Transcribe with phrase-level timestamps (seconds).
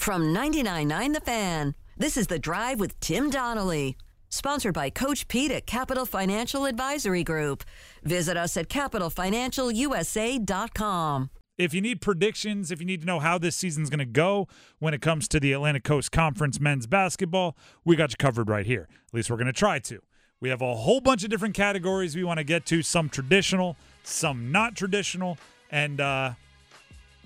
[0.00, 3.98] From 99.9 The Fan, this is The Drive with Tim Donnelly.
[4.30, 7.64] Sponsored by Coach Pete at Capital Financial Advisory Group.
[8.02, 11.30] Visit us at capitalfinancialusa.com.
[11.58, 14.48] If you need predictions, if you need to know how this season's going to go
[14.78, 17.54] when it comes to the Atlantic Coast Conference men's basketball,
[17.84, 18.88] we got you covered right here.
[19.08, 20.00] At least we're going to try to.
[20.40, 23.76] We have a whole bunch of different categories we want to get to, some traditional,
[24.02, 25.36] some not traditional,
[25.70, 26.32] and uh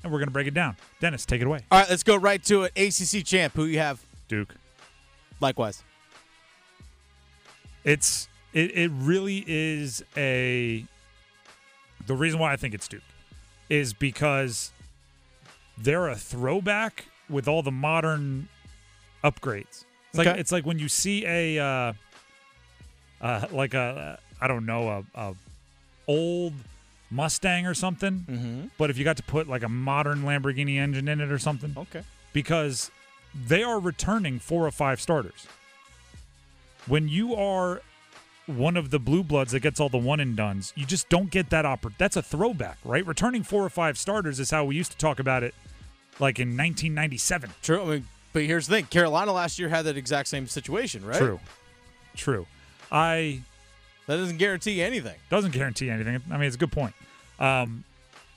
[0.05, 0.77] and we're going to break it down.
[1.01, 1.61] Dennis, take it away.
[1.73, 2.73] All right, let's go right to it.
[2.77, 4.05] ACC champ, who you have?
[4.29, 4.55] Duke.
[5.41, 5.83] Likewise.
[7.83, 10.85] It's it, it really is a
[12.07, 13.03] the reason why I think it's Duke
[13.69, 14.71] is because
[15.77, 18.49] they're a throwback with all the modern
[19.23, 19.85] upgrades.
[20.11, 20.39] It's like Okay.
[20.41, 21.93] it's like when you see a uh,
[23.21, 25.35] uh like a I don't know a, a
[26.07, 26.55] old
[27.15, 28.67] Mustang or something, Mm-hmm.
[28.79, 31.73] but if you got to put like a modern Lamborghini engine in it or something,
[31.77, 32.03] Okay.
[32.33, 32.91] because
[33.35, 35.47] they are returning four or five starters.
[36.87, 37.81] When you are
[38.47, 41.31] one of the blue bloods that gets all the one and dones, you just don't
[41.31, 43.07] get that oppor- That's a throwback, right?
[43.07, 45.55] Returning four or five starters is how we used to talk about it,
[46.21, 47.51] like in 1997.
[47.63, 47.83] True.
[47.83, 51.17] I mean, but here's the thing: Carolina last year had that exact same situation, right?
[51.19, 51.41] True,
[52.17, 52.47] true.
[52.93, 53.41] I
[54.07, 55.17] That doesn't guarantee anything.
[55.31, 56.21] doesn't guarantee anything.
[56.31, 56.95] I mean, it's a good point.
[57.39, 57.85] Um,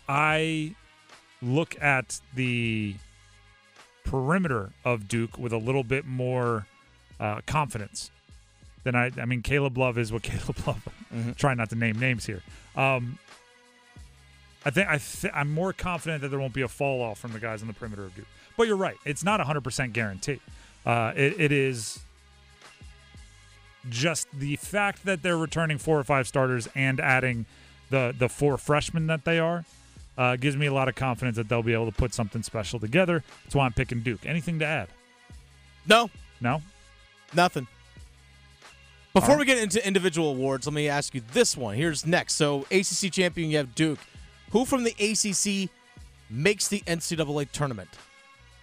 [0.08, 0.76] I
[1.42, 2.96] look at the
[4.06, 6.66] perimeter of Duke with a little bit more
[7.20, 8.12] uh, confidence
[8.84, 9.12] than I.
[9.18, 10.88] I mean, Caleb Love is what Caleb Love.
[11.38, 12.42] Try not to name names here.
[12.76, 13.20] Um,
[14.66, 17.34] I think I th- I'm more confident that there won't be a fall off from
[17.34, 18.26] the guys on the perimeter of Duke.
[18.58, 20.40] But you're right; it's not hundred percent guarantee.
[20.86, 22.00] Uh, it, it is
[23.90, 27.46] just the fact that they're returning four or five starters and adding
[27.90, 29.64] the the four freshmen that they are
[30.18, 32.80] uh, gives me a lot of confidence that they'll be able to put something special
[32.80, 33.24] together.
[33.44, 34.26] That's why I'm picking Duke.
[34.26, 34.88] Anything to add?
[35.88, 36.10] No,
[36.42, 36.62] No.
[37.34, 37.68] nothing.
[39.14, 41.76] Before All we get into individual awards, let me ask you this one.
[41.76, 42.34] Here's next.
[42.36, 44.00] So, ACC champion, you have Duke.
[44.52, 45.70] Who from the ACC
[46.30, 47.90] makes the NCAA tournament?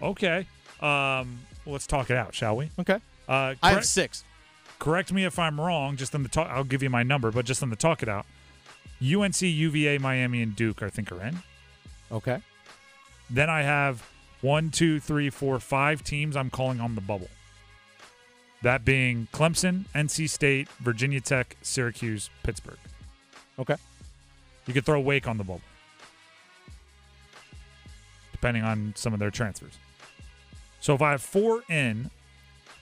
[0.01, 0.47] Okay.
[0.81, 2.71] Um, let's talk it out, shall we?
[2.79, 2.99] Okay.
[3.29, 4.23] Uh, I have six.
[4.79, 5.97] Correct me if I'm wrong.
[5.97, 8.09] Just on the talk, I'll give you my number, but just on the talk it
[8.09, 8.27] out.
[9.03, 11.39] UNC, UVA, Miami, and Duke, I think, are in.
[12.11, 12.41] Okay.
[13.29, 14.09] Then I have
[14.41, 17.29] one, two, three, four, five teams I'm calling on the bubble.
[18.63, 22.79] That being Clemson, NC State, Virginia Tech, Syracuse, Pittsburgh.
[23.59, 23.77] Okay.
[24.67, 25.61] You could throw Wake on the bubble,
[28.33, 29.79] depending on some of their transfers.
[30.81, 32.11] So if I have four in,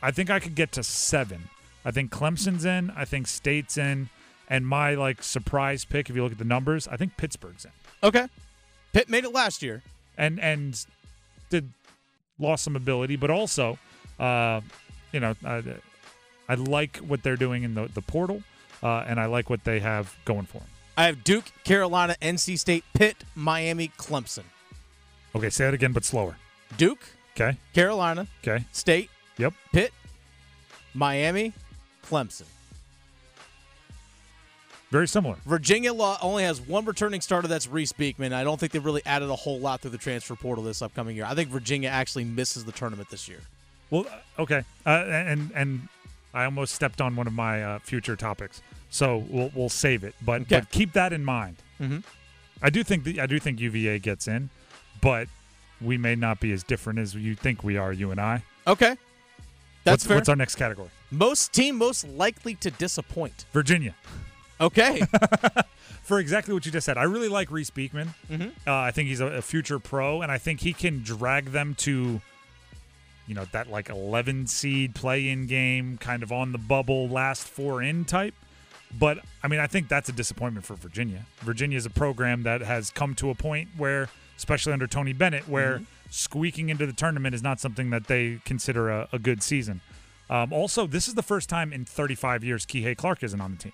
[0.00, 1.48] I think I could get to seven.
[1.84, 2.90] I think Clemson's in.
[2.96, 4.08] I think State's in.
[4.48, 7.70] And my like surprise pick, if you look at the numbers, I think Pittsburgh's in
[8.02, 8.26] Okay.
[8.92, 9.82] Pitt made it last year.
[10.18, 10.84] and and
[11.48, 11.72] did
[12.38, 13.78] lost some ability, but also,
[14.18, 14.60] uh,
[15.12, 15.62] you know, I,
[16.48, 18.42] I like what they're doing in the the portal,
[18.82, 20.68] uh, and I like what they have going for them.
[20.98, 24.44] I have Duke, Carolina, NC State, Pitt, Miami, Clemson.
[25.34, 26.36] Okay, say it again, but slower.
[26.76, 27.00] Duke,
[27.34, 29.54] Okay, Carolina, okay, State, yep.
[29.72, 29.92] Pitt,
[30.94, 31.52] Miami,
[32.08, 32.44] Clemson.
[34.90, 35.36] Very similar.
[35.46, 37.48] Virginia Law only has one returning starter.
[37.48, 38.34] That's Reese Beekman.
[38.34, 41.16] I don't think they've really added a whole lot through the transfer portal this upcoming
[41.16, 41.24] year.
[41.24, 43.40] I think Virginia actually misses the tournament this year.
[43.90, 44.06] Well,
[44.38, 45.88] uh, okay, uh, and and
[46.34, 50.14] I almost stepped on one of my uh, future topics, so we'll we'll save it.
[50.20, 50.60] But Okay.
[50.60, 51.56] but keep that in mind.
[51.80, 52.02] Mhm.
[52.60, 54.50] I do think the, I do think UVA gets in,
[55.00, 55.26] but
[55.80, 57.92] we may not be as different as you think we are.
[57.94, 58.42] You and I.
[58.66, 58.96] Okay,
[59.84, 60.16] that's what's, fair.
[60.18, 60.90] what's our next category?
[61.12, 63.44] Most team most likely to disappoint.
[63.52, 63.94] Virginia.
[64.60, 65.02] Okay,
[66.02, 66.96] for exactly what you just said.
[66.96, 68.14] I really like Reese Beekman.
[68.30, 68.52] Mhm.
[68.66, 71.74] Uh, I think he's a, a future pro, and I think he can drag them
[71.76, 72.20] to,
[73.26, 77.46] you know, that like 11 seed play in game, kind of on the bubble, last
[77.46, 78.34] four in type.
[78.98, 81.26] But I mean, I think that's a disappointment for Virginia.
[81.40, 85.48] Virginia is a program that has come to a point where, especially under Tony Bennett,
[85.48, 89.80] where squeaking into the tournament is not something that they consider a, a good season.
[90.30, 93.70] Um, also, this is the first time in 35 years Kihei Clark isn't on the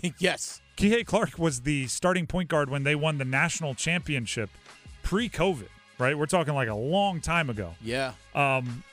[0.00, 0.14] team.
[0.18, 4.50] yes, Kihei Clark was the starting point guard when they won the national championship
[5.02, 5.68] pre-COVID,
[5.98, 6.16] right?
[6.16, 7.74] We're talking like a long time ago.
[7.82, 8.84] yeah, Um,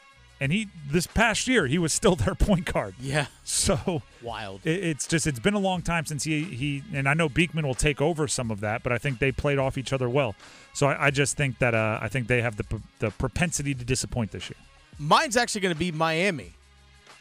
[0.41, 2.95] and he this past year he was still their point guard.
[2.99, 4.61] yeah, So wild.
[4.65, 7.65] it, it's just it's been a long time since he he and I know Beekman
[7.65, 10.35] will take over some of that, but I think they played off each other well.
[10.73, 13.85] So I, I just think that uh, I think they have the the propensity to
[13.85, 14.57] disappoint this year.
[14.99, 16.51] Mine's actually going to be Miami.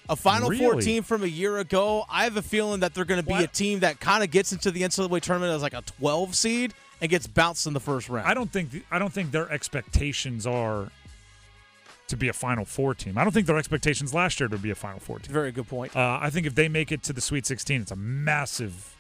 [0.09, 2.05] A Final Four team from a year ago.
[2.11, 4.53] I have a feeling that they're going to be a team that kind of gets
[4.53, 8.09] into the NCAA tournament as like a 12 seed and gets bounced in the first
[8.09, 8.29] round.
[8.29, 10.89] I don't think I don't think their expectations are
[12.09, 13.17] to be a Final Four team.
[13.17, 15.33] I don't think their expectations last year to be a Final Four team.
[15.33, 15.97] Very good point.
[15.97, 18.94] Uh, I think if they make it to the Sweet 16, it's a massive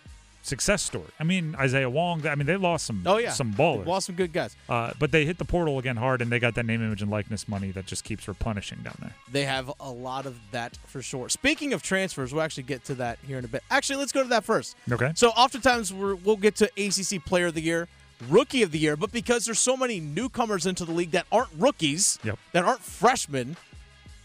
[0.44, 1.08] success story.
[1.18, 2.26] I mean, Isaiah Wong.
[2.26, 3.02] I mean, they lost some.
[3.06, 3.86] Oh yeah, some ballers.
[3.86, 4.54] lost some good guys.
[4.68, 7.10] Uh, but they hit the portal again hard, and they got that name, image, and
[7.10, 9.14] likeness money that just keeps replenishing down there.
[9.32, 11.28] They have a lot of that for sure.
[11.28, 13.62] Speaking of transfers, we'll actually get to that here in a bit.
[13.70, 14.76] Actually, let's go to that first.
[14.92, 15.12] Okay.
[15.16, 17.88] So oftentimes we're, we'll get to ACC Player of the Year,
[18.28, 21.48] Rookie of the Year, but because there's so many newcomers into the league that aren't
[21.58, 22.38] rookies, Yep.
[22.52, 23.56] that aren't freshmen,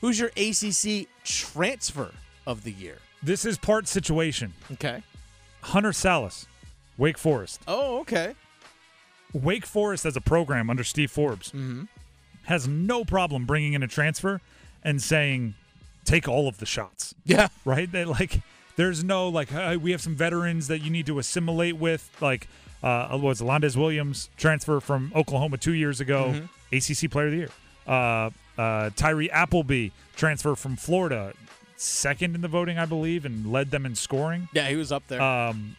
[0.01, 2.11] who's your ACC Transfer
[2.45, 2.97] of the Year?
[3.23, 4.53] This is part situation.
[4.73, 5.03] Okay.
[5.61, 6.45] Hunter Sallis,
[6.97, 7.61] Wake Forest.
[7.67, 8.35] Oh, okay.
[9.33, 11.53] Wake Forest as a program under Steve Forbes
[12.45, 14.41] has no problem bringing in a transfer
[14.83, 15.53] and saying,
[16.03, 17.13] take all of the shots.
[17.25, 17.49] Yeah.
[17.65, 17.91] right?
[17.91, 18.41] They like
[18.75, 22.09] there's no like hey, we have some veterans that you need to assimilate with.
[22.21, 22.47] Like
[22.81, 26.41] uh, was Alondes Williams transfer from Oklahoma two years ago,
[26.71, 27.49] ACC Player of the Year.
[27.85, 31.33] Uh, uh, Tyree Appleby transfer from Florida,
[31.79, 34.49] second in the voting, I believe, and led them in scoring.
[34.53, 35.21] Yeah, he was up there.
[35.21, 35.75] Um,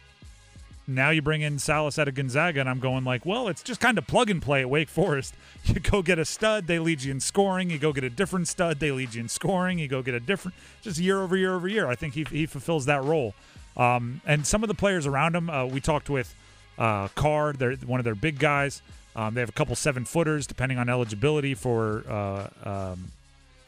[0.87, 3.79] now you bring in Sallis out of Gonzaga, and I'm going like, well, it's just
[3.79, 5.33] kind of plug and play at Wake Forest.
[5.63, 7.69] You go get a stud, they lead you in scoring.
[7.69, 9.77] You go get a different stud, they lead you in scoring.
[9.77, 11.87] You go get a different, just year over year over year.
[11.87, 13.35] I think he, he fulfills that role.
[13.77, 16.33] Um, and some of the players around him, uh, we talked with
[16.79, 18.81] uh, Carr, they're one of their big guys.
[19.15, 22.47] Um, they have a couple seven footers, depending on eligibility for uh,
[22.93, 23.11] um,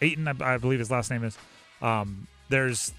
[0.01, 1.37] Aiton, I, I believe his last name is.
[1.83, 2.93] Um, there's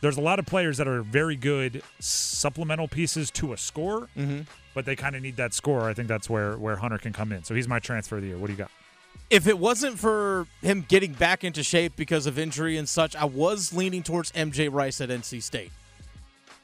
[0.00, 4.46] there's a lot of players that are very good supplemental pieces to a score, Mhm.
[4.74, 5.88] but they kind of need that score.
[5.88, 7.42] I think that's where where Hunter can come in.
[7.42, 8.38] So he's my transfer of the year.
[8.38, 8.70] What do you got?
[9.30, 13.26] if it wasn't for him getting back into shape because of injury and such, I
[13.26, 15.70] was leaning towards MJ Rice at NC State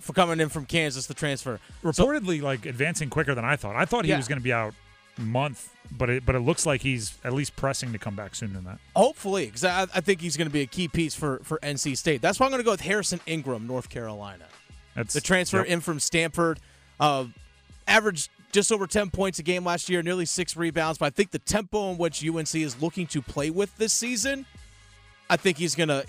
[0.01, 1.61] for coming in from Kansas to transfer.
[1.83, 3.77] So- Reportedly, like advancing quicker than I thought.
[3.77, 4.17] I thought he Yeah.
[4.17, 4.73] was going to be out
[5.19, 8.55] month, but it but it looks like he's at least pressing to come back sooner
[8.55, 8.79] than that.
[8.97, 11.97] hopefully, because I, I think he's going to be a key piece for, for NC
[11.97, 12.21] State.
[12.21, 14.45] That's why I'm going to go with Harrison Ingram, North Carolina.
[14.95, 15.67] That's The transfer yep.
[15.67, 16.61] in from Stanford,
[17.01, 17.27] uh,
[17.87, 20.99] averaged just over 10 points a game last year, nearly six rebounds.
[20.99, 24.47] But I think the tempo in which UNC is looking to play with this season,
[25.29, 26.07] I think he's going to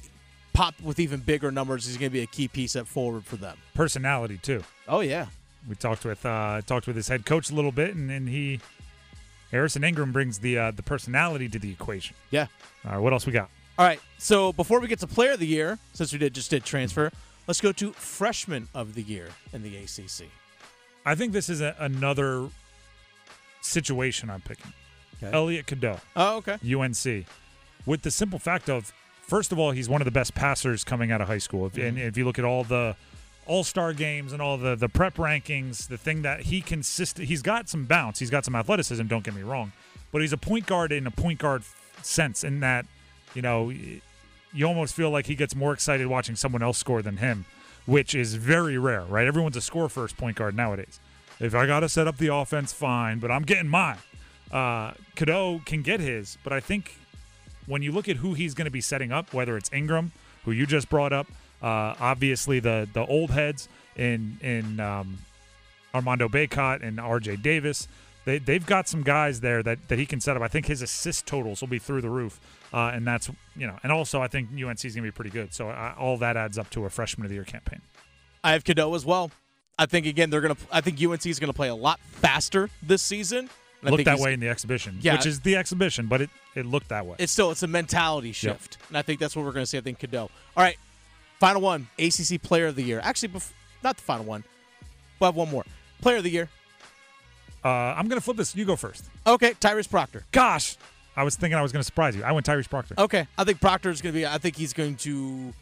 [0.54, 1.88] pop with even bigger numbers.
[1.88, 3.58] He's going to be a key piece at forward for them.
[3.74, 4.64] personality too.
[4.88, 5.26] Oh, yeah.
[5.68, 8.60] We talked with uh, talked with his head coach a little bit, and, and he
[9.56, 12.16] Harrison Ingram brings the uh, the personality to the equation.
[12.30, 12.48] Yeah.
[12.86, 13.50] All right, what else we got?
[13.78, 14.00] All right.
[14.18, 17.12] So before we get to player of the year, since we did just did transfer,
[17.48, 20.28] let's go to freshman of the year in the ACC.
[21.06, 22.50] I think this is a, another
[23.62, 24.74] situation I'm picking.
[25.24, 25.34] Okay.
[25.34, 26.58] Elliot Cadeau, Oh, okay.
[26.64, 27.26] UNC,
[27.86, 31.12] with the simple fact of, first of all, he's one of the best passers coming
[31.12, 31.70] out of high school.
[31.70, 31.82] Mm-hmm.
[31.82, 32.98] And if you look at all the
[33.46, 37.42] All Star games and all the the prep rankings, the thing that he consist, he's
[37.42, 39.06] got some bounce, he's got some athleticism.
[39.08, 39.72] Don't get me wrong,
[40.12, 41.64] but he's a point guard in a point guard
[42.02, 42.86] sense in that,
[43.34, 43.72] you know,
[44.54, 47.46] you almost feel like he gets more excited watching someone else score than him,
[47.86, 49.28] which is very rare, right?
[49.28, 51.00] Everyone's a score first point guard nowadays.
[51.40, 53.98] If I got to set up the offense, fine, but I'm getting mine.
[54.52, 56.98] Uh, Cadeau can get his, but I think
[57.66, 60.14] when you look at who he's going to be setting up, whether it's Ingram,
[60.46, 61.28] who you just brought up,
[61.62, 65.18] uh, obviously the the old heads in in um,
[65.94, 67.38] Armando Bacot and R.J.
[67.38, 67.88] Davis,
[68.26, 70.44] they they've got some guys there that that he can set up.
[70.44, 72.40] I think his assist totals will be through the roof,
[72.74, 75.30] uh, and that's you know, and also I think UNC is going to be pretty
[75.32, 75.54] good.
[75.54, 77.82] So uh, all that adds up to a freshman of the year campaign.
[78.44, 79.32] I have Cadeau as well.
[79.78, 80.58] I think again they're gonna.
[80.72, 83.50] I think UNC is gonna play a lot faster this season.
[83.82, 85.14] And I Looked that way in the exhibition, Yeah.
[85.14, 87.18] which is the exhibition, but it it looked that way.
[87.20, 89.78] It's still it's a mentality shift, and I think that's what we're gonna see.
[89.78, 90.30] I think Cadeau.
[90.56, 90.78] All right,
[91.40, 93.00] final one, ACC Player of the Year.
[93.04, 93.52] Actually, bef-
[93.84, 94.44] not the final one.
[95.20, 95.64] We'll have one more.
[96.02, 96.50] Player of the Year.
[97.64, 98.56] Uh, I'm going to flip this.
[98.56, 99.06] You go first.
[99.26, 100.24] Okay, Tyrese Proctor.
[100.32, 100.78] Gosh,
[101.16, 102.24] I was thinking I was going to surprise you.
[102.24, 102.96] I went Tyrese Proctor.
[102.98, 104.26] Okay, I think Proctor is going to be.
[104.26, 105.54] I think he's going to.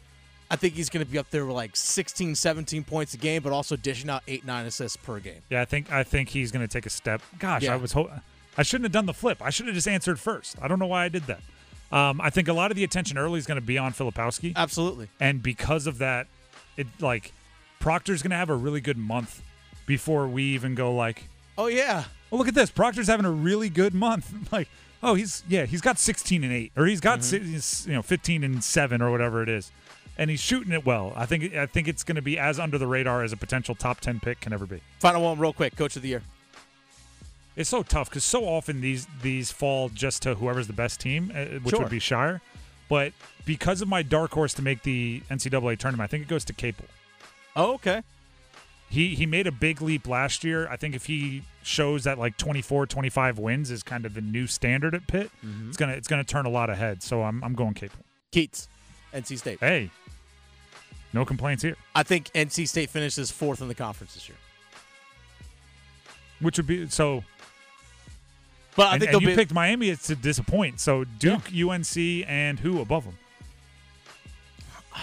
[0.50, 3.42] I think he's going to be up there with like 16, 17 points a game,
[3.42, 5.40] but also dishing out eight, nine assists per game.
[5.48, 7.22] Yeah, I think I think he's going to take a step.
[7.38, 7.72] Gosh, Yeah.
[7.72, 8.10] I was ho-
[8.58, 9.38] I shouldn't have done the flip.
[9.40, 10.56] I should have just answered first.
[10.60, 11.40] I don't know why I did that.
[11.92, 14.54] Um, I think a lot of the attention early is going to be on Filipowski,
[14.56, 15.08] Absolutely.
[15.20, 16.26] and because of that,
[16.76, 17.32] it like
[17.80, 19.42] Proctor's going to have a really good month
[19.86, 22.04] before we even go like, Oh yeah.
[22.30, 22.70] well, look at this.
[22.70, 24.32] Proctor's having a really good month.
[24.52, 24.68] like,
[25.02, 27.38] oh, he's yeah, he's got 16 and eight, or he's got si-
[27.86, 29.70] you know 15 and seven, or whatever it is,
[30.18, 31.12] and he's shooting it well.
[31.14, 33.74] I think I think it's going to be as under the radar as a potential
[33.76, 34.80] top 10 pick can ever be.
[34.98, 35.76] Final one, real quick.
[35.76, 36.22] Coach of the Year.
[37.56, 41.30] It's so tough because so often these these fall just to whoever's the best team,
[41.34, 41.80] uh, which Sure.
[41.80, 42.40] would be Scheyer.
[42.88, 43.12] But
[43.46, 46.52] because of my dark horse to make the NCAA tournament, I think it goes to
[46.52, 46.86] Capel.
[47.56, 48.02] Oh, okay.
[48.90, 50.68] he he made a big leap last year.
[50.68, 54.46] I think if he shows that like 24, 25 wins is kind of the new
[54.46, 55.30] standard at Pitt,
[55.68, 57.04] it's gonna it's gonna turn a lot of heads.
[57.04, 58.00] So I'm I'm going Capel.
[58.32, 58.66] Keatts,
[59.12, 59.60] NC State.
[59.60, 59.90] Hey,
[61.12, 61.76] no complaints here.
[61.94, 64.38] I think NC State finishes fourth in the conference this year.
[66.40, 67.22] Which would be so.
[68.76, 69.34] But I and, think and you be.
[69.34, 70.80] picked Miami it's to disappoint.
[70.80, 73.18] So Duke, UNC, and who above them?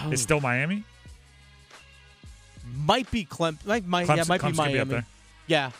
[0.04, 0.10] Oh.
[0.10, 0.84] It's still Miami.
[2.74, 3.58] might be Clem.
[3.64, 4.90] Might, might, yeah, Clemson- might be Clemson be Miami.
[4.90, 5.06] there.
[5.46, 5.70] yeah,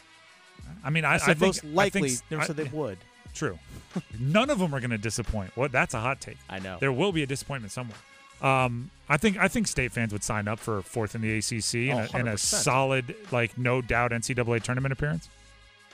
[0.84, 2.08] I mean, I, I I said think most I likely.
[2.10, 2.98] think, never I- said they would.
[3.34, 3.58] True.
[4.20, 5.56] None of them are going to disappoint.
[5.56, 5.72] What?
[5.72, 6.36] That's a hot take.
[6.50, 6.76] I know.
[6.80, 7.96] There will be a disappointment somewhere.
[8.42, 11.90] Um, I think I think state fans would sign up for fourth in the ACC
[11.90, 15.28] and, Oh, a, and a solid, like no doubt NCAA tournament appearance.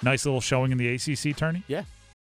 [0.02, 1.62] Nice little showing in the ACC tourney.
[1.66, 1.84] Yeah.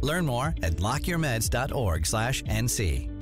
[0.00, 3.18] Learn more at lockyourmeds.org/nc.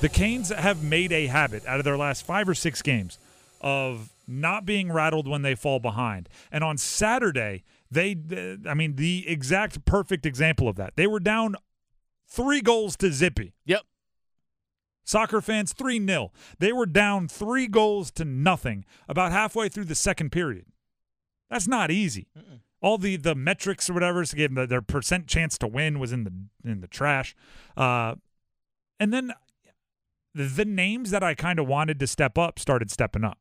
[0.00, 3.18] The Canes have made a habit out of their last five or six games
[3.60, 6.28] of not being rattled when they fall behind.
[6.50, 8.16] And on Saturday, they,
[8.66, 10.96] I mean, the exact perfect example of that.
[10.96, 11.56] They were down
[12.26, 13.52] three goals to Zippy.
[13.66, 13.82] Yep.
[15.04, 16.32] Soccer fans, 3 0.
[16.60, 20.66] They were down three goals to nothing about halfway through the second period.
[21.50, 22.28] That's not easy.
[22.82, 26.12] All the the metrics or whatever to give them their percent chance to win was
[26.12, 26.32] in the
[26.64, 27.34] in the trash.
[27.76, 28.14] Uh,
[28.98, 29.32] and then
[30.34, 33.38] the, the names that I kind of wanted to step up started stepping up.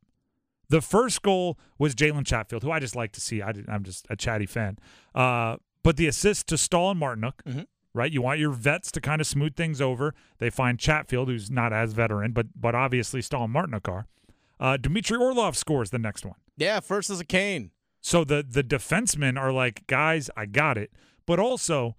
[0.69, 3.41] The first goal was Jalen Chatfield, who I just like to see.
[3.41, 4.77] I, am just a chatty fan.
[5.15, 7.65] Uh, but the assist to Staal and Martinook, Mhm.
[7.93, 8.11] right?
[8.11, 10.13] You want your vets to kind of smooth things over.
[10.37, 14.07] They find Chatfield, who's not as veteran, but but obviously Staal and Martinook are.
[14.59, 16.35] Uh, Dmitry Orlov scores the next one.
[16.57, 17.71] Yeah, first is a Cane.
[18.01, 20.91] So the the defensemen are like, guys, I got it.
[21.25, 21.95] But also,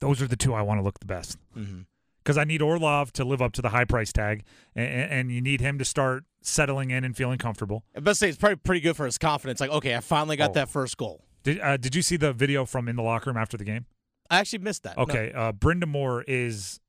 [0.00, 1.80] those are the two I want to look the best Mm-hmm.
[2.22, 4.44] because I need Orlov to live up to the high price tag,
[4.74, 7.84] and, and you need him to start settling in and feeling comfortable.
[7.96, 9.60] I best say it's probably pretty good for his confidence.
[9.60, 10.54] Like, okay, I finally got Oh.
[10.54, 11.24] that first goal.
[11.42, 13.86] Did uh, Did you see the video from in the locker room after the game?
[14.30, 14.96] I actually missed that.
[14.96, 15.02] No.
[15.04, 16.80] Okay, uh, Brind'Amour is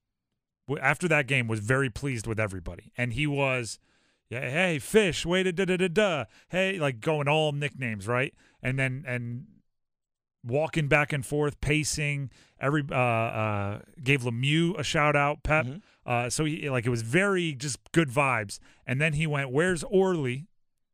[0.81, 3.79] after that game was very pleased with everybody, and he was,
[4.31, 8.33] yeah, hey fish, wait a da da da da, hey, like going all nicknames right,
[8.63, 9.45] and then and
[10.43, 12.31] walking back and forth, pacing.
[12.59, 15.65] Every uh, uh, gave Lemieux a shout out, Pep.
[15.65, 15.81] Mhm.
[16.05, 19.83] Uh, so he like it was very just good vibes, and then he went, "Where's
[19.83, 20.47] Orly?"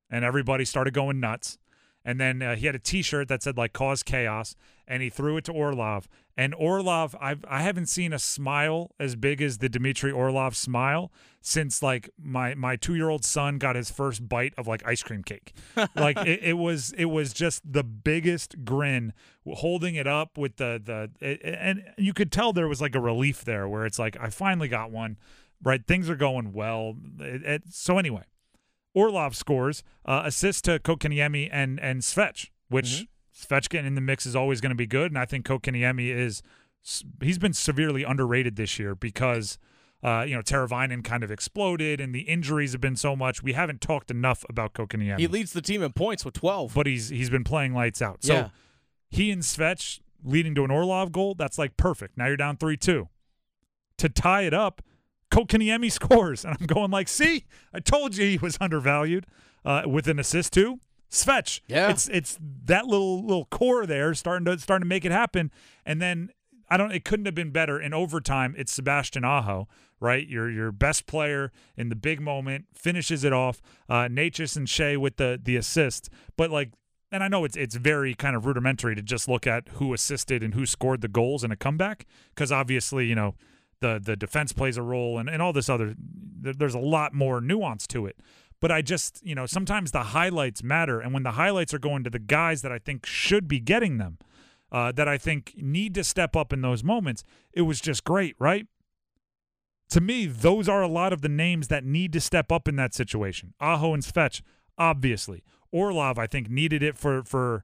[0.10, 1.58] and everybody started going nuts.
[2.06, 4.56] And then uh, he had a T-shirt that said like "Cause Chaos,"
[4.88, 6.08] and he threw it to Orlov.
[6.38, 11.12] And Orlov, I've I haven't seen a smile as big as the Dmitry Orlov smile
[11.41, 15.01] since like my my two year old son got his first bite of like ice
[15.01, 15.53] cream cake.
[15.96, 19.13] like it, it was it was just the biggest grin,
[19.46, 23.01] holding it up with the the it, and you could tell there was like a
[23.01, 25.17] relief there where it's like I finally got one.
[25.63, 26.94] Right, things are going well.
[27.20, 28.22] It, it, so anyway,
[28.94, 33.08] Orlov scores, uh, assist to Kotkaniemi and and Svech, which Svech
[33.70, 36.41] getting in the mix is always going to be good, and I think Kotkaniemi is
[37.22, 39.58] he's been severely underrated this year because
[40.03, 43.44] uh, you know Teravainen kind of exploded and the injuries have been so much.
[43.44, 46.74] We haven't talked enough about Kotkaniemi, He leads the team in points with 12.
[46.74, 48.24] but he's he's been playing lights out.
[48.24, 48.50] So Yeah.
[49.10, 52.17] he and Svech leading to an Orlov goal, that's like perfect.
[52.17, 53.10] Now you're down three two.
[53.98, 54.82] To tie it up,
[55.32, 59.25] Kotkaniemi scores, and I'm going like, see, I told you he was undervalued
[59.65, 60.79] uh, with an assist too.
[61.10, 61.90] Svech, Yeah.
[61.90, 65.52] it's it's that little little core there starting to starting to make it happen,
[65.86, 66.30] and then
[66.70, 66.92] I don't.
[66.92, 68.54] It couldn't have been better in overtime.
[68.58, 69.68] It's Sebastian Aho,
[70.02, 70.28] right?
[70.28, 73.62] Your your best player in the big moment finishes it off.
[73.88, 76.72] Uh, Necas and Skjei with the the assist, but like
[77.10, 80.44] and I know it's it's very kind of rudimentary to just look at who assisted
[80.44, 83.36] and who scored the goals in a comeback because obviously you know
[83.80, 87.14] the the defense plays a role and, and all this other there, there's a lot
[87.14, 88.18] more nuance to it
[88.60, 91.00] But I just, you know, sometimes the highlights matter.
[91.00, 93.98] And when the highlights are going to the guys that I think should be getting
[93.98, 94.18] them,
[94.72, 97.24] uh, that I think need to step up in those moments,
[97.54, 98.68] it was just great, right?
[99.90, 102.76] To me, those are a lot of the names that need to step up in
[102.76, 103.54] that situation.
[103.62, 104.42] Aho and Svetch,
[104.78, 105.44] obviously.
[105.72, 107.64] Orlov, I think, needed it for for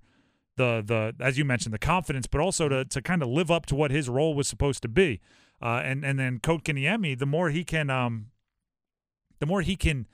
[0.56, 3.66] the the as you mentioned the confidence, but also to to kind of live up
[3.68, 5.20] to what his role was supposed to be.
[5.62, 8.28] Uh, and and then Kotkaniemi, the more he can, um,
[9.40, 10.08] the more he can,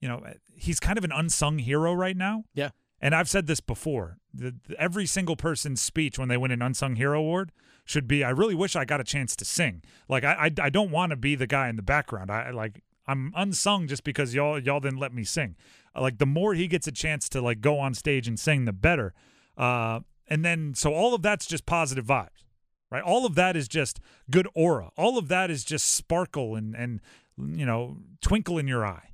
[0.00, 0.22] you know,
[0.54, 2.44] he's kind of an unsung hero right now.
[2.54, 2.70] Yeah.
[3.00, 4.18] And I've said this before.
[4.32, 7.52] The, the, every single person's speech when they win an unsung hero award
[7.84, 10.70] should be, "I really wish I got a chance to sing." Like I, I, I
[10.70, 12.30] don't want to be the guy in the background.
[12.30, 15.56] I like I'm unsung just because y'all y'all didn't let me sing.
[15.94, 18.72] Like the more he gets a chance to like go on stage and sing, the
[18.72, 19.14] better.
[19.56, 22.44] Uh, and then so all of that's just positive vibes,
[22.90, 23.02] right?
[23.02, 24.00] All of that is just
[24.30, 24.90] good aura.
[24.96, 27.00] All of that is just sparkle and and
[27.38, 29.10] you know twinkle in your eye.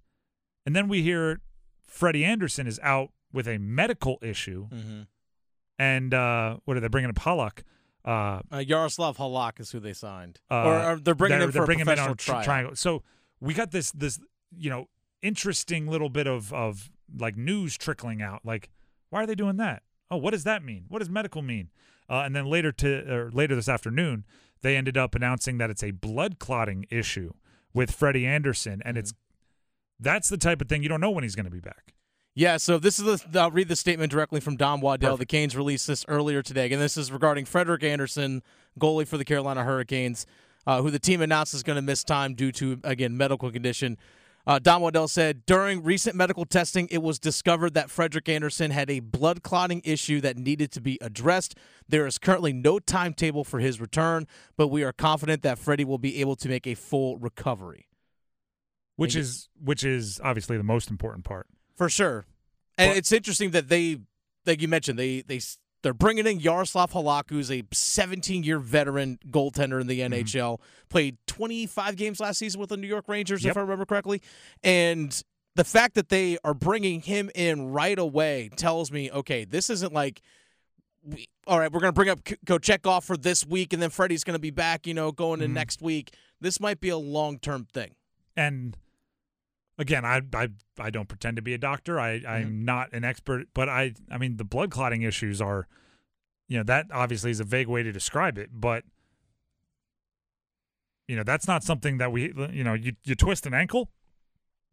[0.66, 1.40] And then we hear
[1.84, 5.02] Freddie Andersen is out with a medical issue, Mm-hmm.
[5.78, 7.16] and uh, what are they bringing up?
[7.16, 7.62] Halak.
[8.04, 11.52] Uh, Uh, Yaroslav Halak is who they signed, uh, or, or they're bringing they're, him
[11.52, 12.44] they're for bringing a him in on tr- trial.
[12.44, 12.76] triangle.
[12.76, 13.02] So
[13.40, 14.18] we got this this
[14.56, 14.88] you know
[15.22, 18.40] interesting little bit of of like news trickling out.
[18.44, 18.70] Like,
[19.10, 19.82] why are they doing that?
[20.10, 20.84] Oh, what does that mean?
[20.88, 21.70] What does medical mean?
[22.10, 24.24] Uh, and then later to or later this afternoon,
[24.62, 27.32] they ended up announcing that it's a blood clotting issue
[27.72, 29.14] with Freddie Andersen, and it's
[30.02, 31.94] that's the type of thing you don't know when he's going to be back.
[32.34, 33.40] Yeah, so this is the.
[33.40, 35.12] I'll read the statement directly from Don Waddell.
[35.12, 35.30] Perfect.
[35.30, 38.42] The Canes released this earlier today, and this is regarding Frederik Andersen,
[38.80, 40.24] goalie for the Carolina Hurricanes,
[40.66, 43.98] uh, who the team announced is going to miss time due to again medical condition.
[44.46, 48.90] Uh, Don Waddell said during recent medical testing, it was discovered that Frederik Andersen had
[48.90, 51.54] a blood clotting issue that needed to be addressed.
[51.88, 55.98] There is currently no timetable for his return, but we are confident that Freddie will
[55.98, 57.86] be able to make a full recovery.
[58.96, 61.46] Which is which is obviously the most important part.
[61.76, 62.26] For sure.
[62.78, 63.98] And But- it's interesting that they,
[64.46, 65.40] like you mentioned, they they
[65.82, 70.12] they're bringing in Yaroslav Halak, who's a 17 year veteran goaltender in the Mm-hmm.
[70.14, 70.60] NHL.
[70.88, 73.50] Played 25 games last season with the New York Rangers, Yep.
[73.52, 74.22] if I remember correctly.
[74.62, 75.20] And
[75.56, 79.92] the fact that they are bringing him in right away tells me, okay, this isn't
[79.92, 80.20] like.
[81.04, 83.90] We, all right, we're going to bring up K- Kochetkov for this week, and then
[83.90, 85.54] Freddie's going to be back, you know, going in Mhm.
[85.54, 86.14] next week.
[86.40, 87.94] This might be a long term thing.
[88.36, 88.78] and
[89.82, 92.64] again i i, I don't pretend to be a doctor i i'm Mm-hmm.
[92.64, 95.68] not an expert but i i mean the blood clotting issues are
[96.48, 98.84] you know that obviously is a vague way to describe it but
[101.08, 103.90] you know that's not something that we you know you you twist an ankle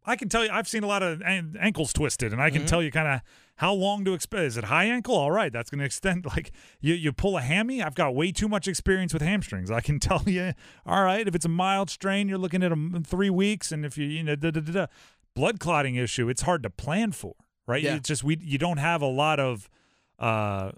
[0.04, 2.62] I can tell you, I've seen a lot of an- ankles twisted, and I can
[2.62, 2.66] Mhm.
[2.66, 3.20] tell you kind of
[3.56, 4.42] how long to expect.
[4.44, 5.14] Is it high ankle?
[5.14, 6.24] All right, that's going to extend.
[6.36, 7.82] Like you, you pull a hammy.
[7.82, 9.70] I've got way too much experience with hamstrings.
[9.70, 10.54] I can tell you.
[10.86, 13.98] All right, if it's a mild strain, you're looking at a three weeks, and if
[13.98, 14.86] you you know da, da, da, da.
[15.34, 17.34] blood clotting issue, it's hard to plan for.
[17.66, 17.82] Right?
[17.82, 17.96] Yeah.
[17.96, 19.68] It's just we you don't have a lot of
[20.18, 20.72] uh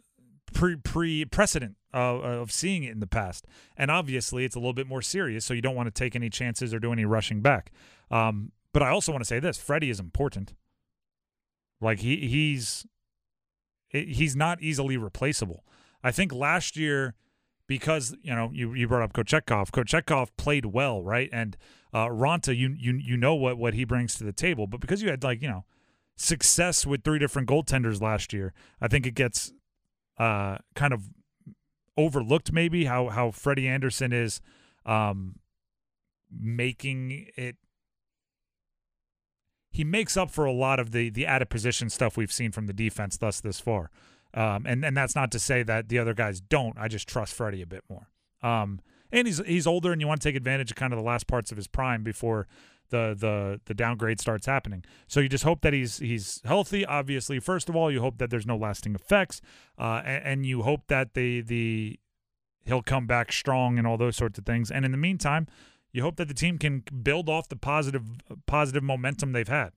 [0.52, 4.72] pre pre precedent of, of seeing it in the past, and obviously it's a little
[4.74, 5.44] bit more serious.
[5.44, 7.70] So you don't want to take any chances or do any rushing back.
[8.10, 10.54] Um, but I also want to say this: Freddie is important.
[11.80, 12.86] Like he he's
[13.88, 15.64] he's not easily replaceable.
[16.02, 17.14] I think last year,
[17.66, 19.70] because you know you you brought up Kochetkov.
[19.70, 21.28] Kochetkov played well, right?
[21.32, 21.56] And
[21.92, 25.02] uh, Raanta, you you you know what what he brings to the table, but because
[25.02, 25.64] you had like you know
[26.16, 29.52] success with three different goaltenders last year, I think it gets
[30.18, 31.10] uh, kind of
[31.96, 34.40] overlooked maybe how how Freddie Andersen is
[34.86, 35.36] um,
[36.30, 37.56] making it
[39.72, 42.52] he makes up for a lot of the the out of position stuff we've seen
[42.52, 43.90] from the defense thus this far.
[44.34, 46.78] Um, and and that's not to say that the other guys don't.
[46.78, 48.08] I just trust Freddie a bit more.
[48.42, 48.80] Um,
[49.10, 51.26] and he's he's older, and you want to take advantage of kind of the last
[51.26, 52.46] parts of his prime before
[52.90, 54.84] the the the downgrade starts happening.
[55.08, 56.86] So you just hope that he's he's healthy.
[56.86, 59.40] Obviously, first of all, you hope that there's no lasting effects,
[59.78, 61.98] uh, and, and you hope that the the
[62.64, 64.70] he'll come back strong and all those sorts of things.
[64.70, 65.46] And in the meantime,
[65.92, 68.04] you hope that the team can build off the positive
[68.46, 69.72] positive momentum they've had.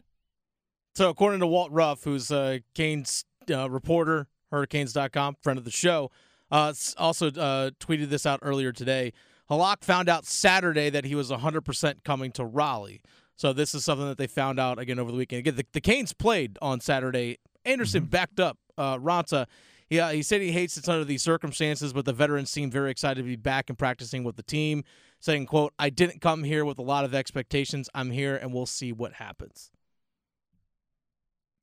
[0.95, 6.09] So, according to Walt Ruff, who's a Canes uh, reporter, Hurricanes.com, friend of the show,
[6.51, 9.11] uh, also uh, tweeted this out earlier today.
[9.49, 13.01] Halak found out Saturday that he was 100% coming to Raleigh.
[13.35, 15.39] So, this is something that they found out again over the weekend.
[15.39, 17.39] Again, the, the Canes played on Saturday.
[17.65, 19.47] Andersen backed up uh, Raanta.
[19.87, 22.89] He, uh, he said he hates it under these circumstances, but the veterans seem very
[22.89, 24.83] excited to be back and practicing with the team,
[25.19, 27.89] saying, quote, I didn't come here with a lot of expectations.
[27.93, 29.71] I'm here, and we'll see what happens.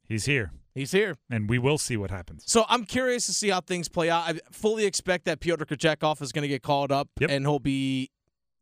[0.05, 1.17] He's here, He's here.
[1.31, 2.45] and we will see what happens.
[2.47, 4.29] So I'm curious to see how things play out.
[4.29, 7.31] I fully expect that Pyotr Kochetkov is going to get called up Yep.
[7.31, 8.11] and he'll be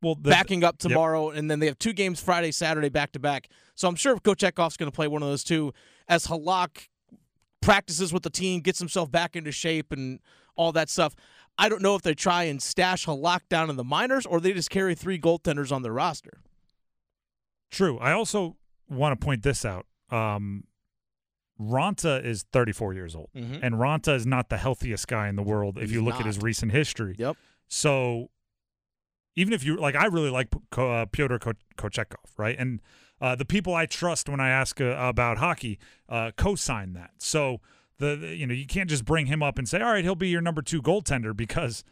[0.03, 1.39] well, the, backing up tomorrow, yep.
[1.39, 3.49] and then they have two games Friday, Saturday, back to back.
[3.75, 5.75] So I'm sure Coach Eckhoff's going to play one of those two
[6.09, 6.89] as Halak
[7.61, 10.21] practices with the team, gets himself back into shape, and
[10.57, 11.15] all that stuff.
[11.59, 14.53] I don't know if they try and stash Halak down in the minors or they
[14.53, 16.41] just carry three goaltenders on their roster.
[17.71, 17.99] True.
[17.99, 18.57] I also
[18.89, 19.87] want to point this out.
[20.11, 20.65] Um,
[21.61, 23.63] Raanta is 34 years old, mm-hmm.
[23.63, 26.21] and Raanta is not the healthiest guy in the world if He's you look not.
[26.21, 27.15] at his recent history.
[27.19, 27.37] Yep.
[27.69, 28.31] So
[29.37, 31.39] even if you like, I really like uh, Pyotr
[31.77, 32.57] Kochetkov, right?
[32.59, 32.81] And
[33.21, 35.79] uh, the people I trust when I ask uh, about hockey
[36.09, 37.11] uh, co-sign that.
[37.19, 37.61] So
[37.99, 40.15] the, the, you know you can't just bring him up and say, all right, he'll
[40.15, 41.85] be your number two goaltender because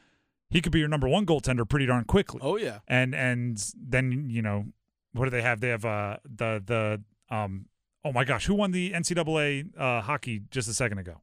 [0.51, 2.41] he could be your number one goaltender pretty darn quickly.
[2.43, 2.81] Oh yeah.
[2.89, 4.67] And and then you know
[5.13, 5.61] what do they have?
[5.61, 7.67] They have uh the the um
[8.05, 11.21] oh my gosh, who won the NCAA uh, hockey just a second ago?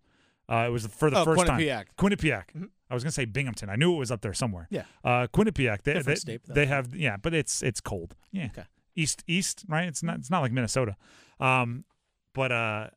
[0.48, 1.86] Uh, it was for the oh, first Quinnipiac.
[1.86, 1.86] time.
[1.98, 2.44] Quinnipiac.
[2.56, 2.66] Mm-hmm.
[2.90, 3.70] I was gonna say Binghamton.
[3.70, 4.68] I knew it was up there somewhere.
[4.70, 4.84] Yeah.
[5.04, 5.82] Uh, Quinnipiac.
[5.82, 8.16] They, they, state, they have yeah, but it's it's cold.
[8.32, 8.46] Yeah.
[8.46, 8.66] Okay.
[8.96, 9.88] East east right.
[9.88, 10.96] It's not it's not like Minnesota.
[11.40, 11.86] Um,
[12.34, 12.88] but uh,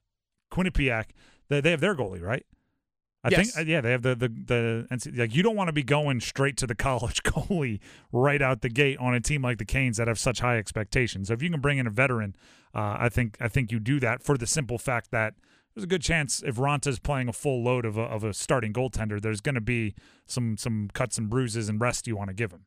[0.51, 1.07] Quinnipiac.
[1.49, 2.45] They they have their goalie right.
[3.25, 3.53] I yes.
[3.55, 6.21] think uh, yeah, they have the the the like you don't want to be going
[6.21, 7.81] straight to the college goalie
[8.13, 11.29] right out the gate on a team like the Canes that have such high expectations.
[11.29, 12.37] So if you can bring in a veteran,
[12.75, 15.35] uh, I think I think you do that for the simple fact that
[15.75, 18.73] there's a good chance if Raanta's playing a full load of a, of a starting
[18.73, 19.95] goaltender, there's going to be
[20.27, 22.67] some some cuts and bruises and rest you want to give him.